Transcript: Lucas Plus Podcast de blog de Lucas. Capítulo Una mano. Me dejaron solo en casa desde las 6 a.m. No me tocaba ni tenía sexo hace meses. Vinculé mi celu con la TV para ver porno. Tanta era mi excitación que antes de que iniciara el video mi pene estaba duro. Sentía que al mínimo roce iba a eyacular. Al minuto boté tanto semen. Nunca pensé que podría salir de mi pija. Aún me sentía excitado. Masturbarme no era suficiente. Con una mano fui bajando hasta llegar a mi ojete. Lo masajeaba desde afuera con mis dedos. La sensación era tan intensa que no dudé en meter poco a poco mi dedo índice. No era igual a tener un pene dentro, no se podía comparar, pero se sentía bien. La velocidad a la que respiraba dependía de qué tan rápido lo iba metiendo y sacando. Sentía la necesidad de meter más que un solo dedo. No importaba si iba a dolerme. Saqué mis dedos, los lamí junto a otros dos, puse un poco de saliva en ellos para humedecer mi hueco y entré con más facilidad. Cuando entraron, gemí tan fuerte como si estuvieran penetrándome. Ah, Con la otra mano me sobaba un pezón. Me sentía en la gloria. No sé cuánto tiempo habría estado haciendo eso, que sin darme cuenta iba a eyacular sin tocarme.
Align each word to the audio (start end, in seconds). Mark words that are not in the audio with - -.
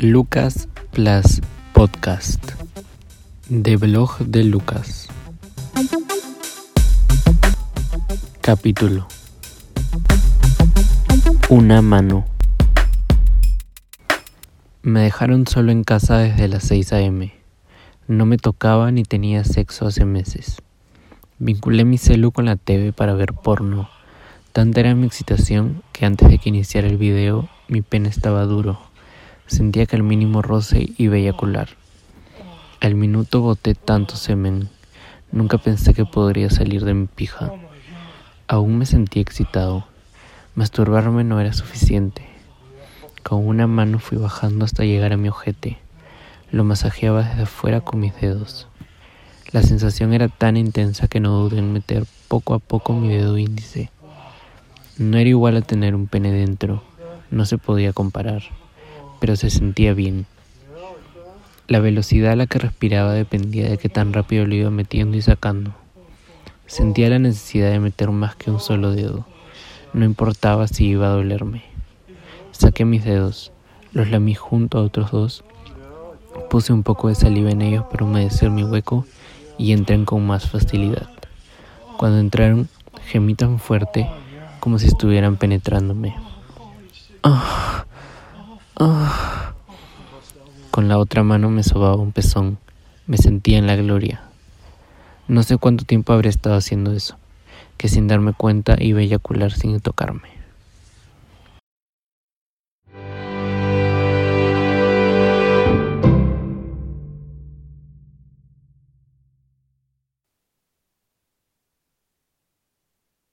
Lucas 0.00 0.68
Plus 0.92 1.40
Podcast 1.72 2.52
de 3.48 3.76
blog 3.76 4.18
de 4.18 4.44
Lucas. 4.44 5.08
Capítulo 8.40 9.08
Una 11.48 11.82
mano. 11.82 12.26
Me 14.82 15.00
dejaron 15.00 15.48
solo 15.48 15.72
en 15.72 15.82
casa 15.82 16.18
desde 16.18 16.46
las 16.46 16.62
6 16.62 16.92
a.m. 16.92 17.34
No 18.06 18.24
me 18.24 18.36
tocaba 18.36 18.92
ni 18.92 19.02
tenía 19.02 19.42
sexo 19.42 19.88
hace 19.88 20.04
meses. 20.04 20.62
Vinculé 21.40 21.84
mi 21.84 21.98
celu 21.98 22.30
con 22.30 22.44
la 22.44 22.54
TV 22.54 22.92
para 22.92 23.14
ver 23.14 23.32
porno. 23.32 23.88
Tanta 24.52 24.78
era 24.78 24.94
mi 24.94 25.08
excitación 25.08 25.82
que 25.92 26.06
antes 26.06 26.28
de 26.28 26.38
que 26.38 26.50
iniciara 26.50 26.86
el 26.86 26.98
video 26.98 27.48
mi 27.66 27.82
pene 27.82 28.08
estaba 28.08 28.44
duro. 28.44 28.87
Sentía 29.48 29.86
que 29.86 29.96
al 29.96 30.02
mínimo 30.02 30.42
roce 30.42 30.90
iba 30.98 31.14
a 31.14 31.18
eyacular. 31.18 31.70
Al 32.80 32.94
minuto 32.94 33.40
boté 33.40 33.74
tanto 33.74 34.14
semen. 34.14 34.68
Nunca 35.32 35.56
pensé 35.56 35.94
que 35.94 36.04
podría 36.04 36.50
salir 36.50 36.84
de 36.84 36.92
mi 36.92 37.06
pija. 37.06 37.50
Aún 38.46 38.76
me 38.76 38.84
sentía 38.84 39.22
excitado. 39.22 39.86
Masturbarme 40.54 41.24
no 41.24 41.40
era 41.40 41.54
suficiente. 41.54 42.22
Con 43.22 43.48
una 43.48 43.66
mano 43.66 43.98
fui 43.98 44.18
bajando 44.18 44.66
hasta 44.66 44.84
llegar 44.84 45.14
a 45.14 45.16
mi 45.16 45.30
ojete. 45.30 45.78
Lo 46.52 46.62
masajeaba 46.64 47.22
desde 47.22 47.42
afuera 47.44 47.80
con 47.80 48.00
mis 48.00 48.14
dedos. 48.20 48.68
La 49.50 49.62
sensación 49.62 50.12
era 50.12 50.28
tan 50.28 50.58
intensa 50.58 51.08
que 51.08 51.20
no 51.20 51.30
dudé 51.30 51.58
en 51.58 51.72
meter 51.72 52.04
poco 52.28 52.52
a 52.52 52.58
poco 52.58 52.92
mi 52.92 53.08
dedo 53.08 53.38
índice. 53.38 53.90
No 54.98 55.16
era 55.16 55.30
igual 55.30 55.56
a 55.56 55.62
tener 55.62 55.94
un 55.94 56.06
pene 56.06 56.32
dentro, 56.32 56.82
no 57.30 57.46
se 57.46 57.56
podía 57.56 57.94
comparar, 57.94 58.42
pero 59.20 59.36
se 59.36 59.50
sentía 59.50 59.94
bien. 59.94 60.26
La 61.66 61.80
velocidad 61.80 62.32
a 62.32 62.36
la 62.36 62.46
que 62.46 62.58
respiraba 62.58 63.12
dependía 63.12 63.68
de 63.68 63.78
qué 63.78 63.88
tan 63.88 64.12
rápido 64.12 64.46
lo 64.46 64.54
iba 64.54 64.70
metiendo 64.70 65.16
y 65.16 65.22
sacando. 65.22 65.74
Sentía 66.66 67.08
la 67.10 67.18
necesidad 67.18 67.70
de 67.70 67.80
meter 67.80 68.10
más 68.10 68.36
que 68.36 68.50
un 68.50 68.60
solo 68.60 68.92
dedo. 68.92 69.26
No 69.92 70.04
importaba 70.04 70.66
si 70.68 70.86
iba 70.86 71.06
a 71.06 71.10
dolerme. 71.10 71.62
Saqué 72.52 72.84
mis 72.84 73.04
dedos, 73.04 73.52
los 73.92 74.10
lamí 74.10 74.34
junto 74.34 74.78
a 74.78 74.82
otros 74.82 75.10
dos, 75.10 75.44
puse 76.50 76.72
un 76.72 76.82
poco 76.82 77.08
de 77.08 77.14
saliva 77.14 77.50
en 77.50 77.62
ellos 77.62 77.84
para 77.90 78.04
humedecer 78.04 78.50
mi 78.50 78.64
hueco 78.64 79.06
y 79.58 79.72
entré 79.72 80.02
con 80.04 80.26
más 80.26 80.48
facilidad. 80.48 81.08
Cuando 81.96 82.18
entraron, 82.18 82.68
gemí 83.06 83.34
tan 83.34 83.58
fuerte 83.58 84.08
como 84.60 84.78
si 84.78 84.86
estuvieran 84.86 85.36
penetrándome. 85.36 86.14
Ah, 87.22 87.67
Con 90.78 90.86
la 90.86 90.98
otra 90.98 91.24
mano 91.24 91.50
me 91.50 91.64
sobaba 91.64 91.96
un 91.96 92.12
pezón. 92.12 92.56
Me 93.08 93.16
sentía 93.16 93.58
en 93.58 93.66
la 93.66 93.74
gloria. 93.74 94.22
No 95.26 95.42
sé 95.42 95.56
cuánto 95.56 95.84
tiempo 95.84 96.12
habría 96.12 96.30
estado 96.30 96.54
haciendo 96.54 96.92
eso, 96.92 97.16
que 97.76 97.88
sin 97.88 98.06
darme 98.06 98.32
cuenta 98.32 98.76
iba 98.78 99.00
a 99.00 99.02
eyacular 99.02 99.50
sin 99.50 99.80
tocarme. 99.80 100.37